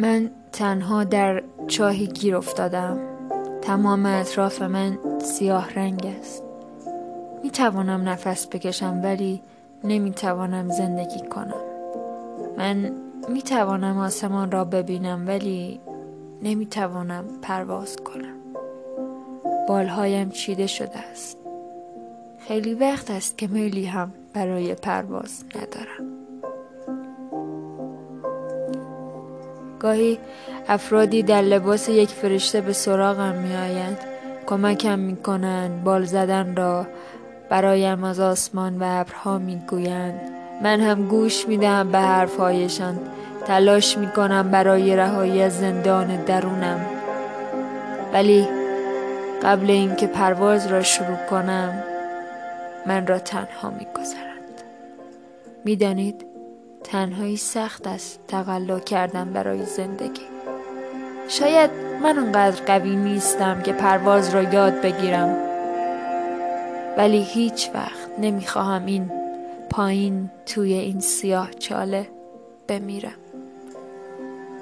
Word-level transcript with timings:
من 0.00 0.30
تنها 0.52 1.04
در 1.04 1.42
چاهی 1.66 2.06
گیر 2.06 2.36
افتادم. 2.36 2.98
تمام 3.62 4.06
اطراف 4.06 4.62
من 4.62 4.98
سیاه 5.18 5.74
رنگ 5.74 6.16
است. 6.20 6.42
می 7.42 7.50
توانم 7.50 8.08
نفس 8.08 8.46
بکشم 8.46 9.00
ولی 9.04 9.42
نمی 9.84 10.10
توانم 10.10 10.68
زندگی 10.68 11.20
کنم. 11.28 11.62
من 12.58 12.92
می 13.28 13.42
توانم 13.42 13.98
آسمان 13.98 14.50
را 14.50 14.64
ببینم 14.64 15.26
ولی 15.26 15.80
نمی 16.42 16.66
توانم 16.66 17.24
پرواز 17.42 17.96
کنم. 17.96 18.36
بالهایم 19.68 20.30
چیده 20.30 20.66
شده 20.66 20.98
است. 20.98 21.38
خیلی 22.38 22.74
وقت 22.74 23.10
است 23.10 23.38
که 23.38 23.46
میلی 23.46 23.84
هم 23.84 24.12
برای 24.32 24.74
پرواز 24.74 25.44
ندارم. 25.56 26.19
گاهی 29.80 30.18
افرادی 30.68 31.22
در 31.22 31.42
لباس 31.42 31.88
یک 31.88 32.08
فرشته 32.08 32.60
به 32.60 32.72
سراغم 32.72 33.34
می 33.34 33.56
آیند 33.56 33.98
کمکم 34.46 34.98
می 34.98 35.16
کنند 35.16 35.84
بال 35.84 36.04
زدن 36.04 36.56
را 36.56 36.86
برایم 37.48 38.04
از 38.04 38.20
آسمان 38.20 38.78
و 38.78 38.84
ابرها 38.86 39.38
می 39.38 39.62
گویند 39.68 40.20
من 40.62 40.80
هم 40.80 41.08
گوش 41.08 41.48
می 41.48 41.56
دهم 41.56 41.92
به 41.92 41.98
حرفهایشان 41.98 42.98
تلاش 43.46 43.98
می 43.98 44.10
کنم 44.10 44.50
برای 44.50 44.96
رهایی 44.96 45.42
از 45.42 45.58
زندان 45.58 46.24
درونم. 46.24 46.86
ولی 48.12 48.48
قبل 49.42 49.70
اینکه 49.70 50.06
پرواز 50.06 50.66
را 50.66 50.82
شروع 50.82 51.26
کنم 51.30 51.82
من 52.86 53.06
را 53.06 53.18
تنها 53.18 53.70
می 53.70 53.86
گذارند 53.94 54.62
می 55.64 55.76
دانید 55.76 56.29
تنهایی 56.84 57.36
سخت 57.36 57.86
است 57.86 58.20
تقلا 58.28 58.78
کردن 58.78 59.32
برای 59.32 59.64
زندگی. 59.64 60.22
شاید 61.28 61.70
من 62.02 62.18
انقدر 62.18 62.64
قوی 62.64 62.96
نیستم 62.96 63.62
که 63.62 63.72
پرواز 63.72 64.34
را 64.34 64.42
یاد 64.42 64.80
بگیرم. 64.80 65.36
ولی 66.98 67.22
هیچ 67.22 67.70
وقت 67.74 68.18
نمی‌خواهم 68.18 68.86
این 68.86 69.10
پایین 69.70 70.30
توی 70.46 70.72
این 70.72 71.00
سیاه 71.00 71.50
چاله 71.50 72.08
بمیرم. 72.68 73.12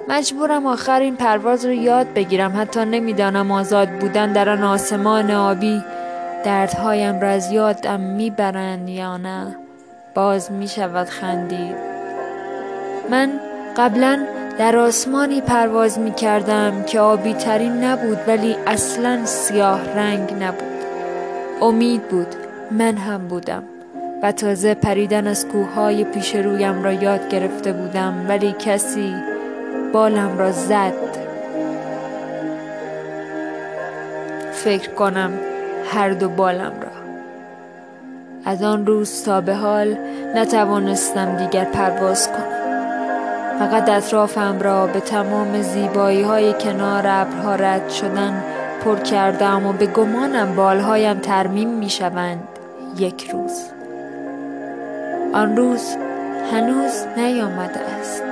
مجبورم 0.07 0.65
آخر 0.65 0.99
این 0.99 1.15
پرواز 1.15 1.65
رو 1.65 1.73
یاد 1.73 2.13
بگیرم. 2.13 2.61
حتی 2.61 2.85
نمی‌دانم 2.85 3.51
آزاد 3.51 3.89
بودن 3.89 4.33
در 4.33 4.49
آن 4.49 4.63
آسمان 4.63 5.31
آبی 5.31 5.83
دردهایم 6.43 7.19
را 7.19 7.29
از 7.29 7.51
یادم 7.51 7.99
می‌برند 7.99 8.89
یا 8.89 9.17
نه. 9.17 9.55
باز 10.15 10.51
می‌شود 10.51 11.07
خندید. 11.07 11.88
من 13.09 13.29
قبلا 13.77 14.25
در 14.57 14.77
آسمانی 14.77 15.41
پرواز 15.41 15.99
می 15.99 16.11
کردم 16.11 16.83
که 16.83 16.99
آبی 16.99 17.33
ترین 17.33 17.83
نبود 17.83 18.17
ولی 18.27 18.55
اصلا 18.67 19.25
سیاه 19.25 19.93
رنگ 19.95 20.33
نبود. 20.43 20.79
امید 21.61 22.01
بود 22.01 22.35
من 22.71 22.97
هم 22.97 23.27
بودم 23.27 23.63
و 24.23 24.31
تازه 24.31 24.73
پریدن 24.73 25.27
از 25.27 25.47
کوههای 25.47 26.03
پیش 26.03 26.35
رویم 26.35 26.83
را 26.83 26.93
یاد 26.93 27.29
گرفته 27.29 27.73
بودم 27.73 28.25
ولی 28.29 28.55
کسی 28.59 29.15
بالم 29.93 30.37
را 30.37 30.51
زد. 30.51 30.93
فکر 34.51 34.89
کنم 34.89 35.31
هر 35.93 36.09
دو 36.09 36.29
بالم 36.29 36.73
را. 36.81 36.99
از 38.45 38.63
آن 38.63 38.85
روز 38.85 39.23
تا 39.23 39.41
به 39.41 39.55
حال 39.55 39.97
نتوانستم 40.35 41.37
دیگر 41.37 41.65
پرواز 41.65 42.31
کنم. 42.31 42.48
فقط 43.59 43.89
اطرافم 43.89 44.59
را 44.59 44.87
به 44.87 44.99
تمام 44.99 45.61
زیبایی 45.61 46.21
های 46.21 46.53
کنار 46.53 47.03
ابرها 47.07 47.55
رد 47.55 47.89
شدن 47.89 48.43
پر 48.83 48.95
کردم 48.95 49.65
و 49.65 49.73
به 49.73 49.85
گمانم 49.85 50.55
بالهایم 50.55 51.19
ترمیم 51.19 51.69
می 51.69 51.89
شوند 51.89 52.47
یک 52.97 53.31
روز. 53.31 53.51
آن 55.33 55.57
روز 55.57 55.95
هنوز 56.51 57.05
نیامده 57.17 57.79
است. 57.79 58.23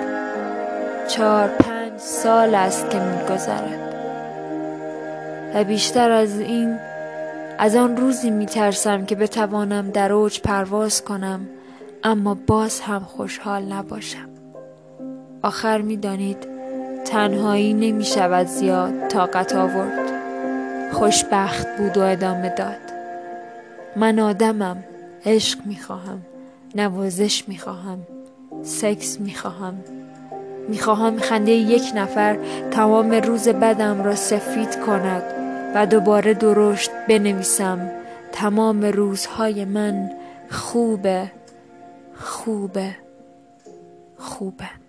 چهار 1.07 1.47
پنج 1.47 1.97
سال 1.97 2.55
است 2.55 2.89
که 2.89 2.99
میگذرد. 2.99 3.93
و 5.55 5.63
بیشتر 5.63 6.11
از 6.11 6.39
این 6.39 6.79
از 7.59 7.75
آن 7.75 7.97
روزی 7.97 8.29
می 8.29 8.45
ترسم 8.45 9.05
که 9.05 9.15
بتوانم 9.15 9.91
در 9.91 10.11
اوج 10.11 10.41
پرواز 10.41 11.03
کنم 11.03 11.47
اما 12.03 12.37
باز 12.47 12.81
هم 12.81 12.99
خوشحال 12.99 13.63
نباشم. 13.63 14.36
آخر 15.41 15.81
می 15.81 15.97
دانید 15.97 16.47
تنهایی 17.05 17.73
نمی 17.73 18.05
شود 18.05 18.47
زیاد 18.47 19.07
طاقت 19.07 19.55
آورد. 19.55 20.11
خوشبخت 20.91 21.77
بود 21.77 21.97
و 21.97 22.01
ادامه 22.01 22.49
داد. 22.49 22.77
من 23.95 24.19
آدمم 24.19 24.83
عشق 25.25 25.59
می 25.65 25.75
خواهم 25.75 26.21
نوازش 26.75 27.47
می 27.47 27.57
خواهم 27.57 27.99
سکس 28.63 29.19
می 29.19 29.35
خواهم 29.35 29.75
می 30.69 30.77
خواهم 30.77 31.19
خنده 31.19 31.51
یک 31.51 31.91
نفر 31.95 32.37
تمام 32.71 33.11
روز 33.11 33.47
بدم 33.49 34.03
را 34.03 34.15
سفید 34.15 34.79
کند 34.79 35.23
و 35.75 35.85
دوباره 35.85 36.33
درشت 36.33 36.91
بنویسم. 37.09 37.91
تمام 38.31 38.85
روزهای 38.85 39.65
من 39.65 40.11
خوبه 40.49 41.31
خوبه 42.15 42.95
خوبه. 44.17 44.86